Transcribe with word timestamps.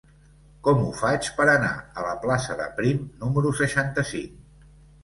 Com 0.67 0.79
ho 0.85 0.87
faig 1.01 1.29
per 1.35 1.47
anar 1.53 1.69
a 2.03 2.07
la 2.09 2.17
plaça 2.27 2.59
de 2.63 2.69
Prim 2.81 3.05
número 3.27 3.57
seixanta-cinc? 3.63 4.79